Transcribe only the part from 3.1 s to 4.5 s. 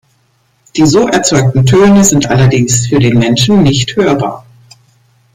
Menschen nicht hörbar.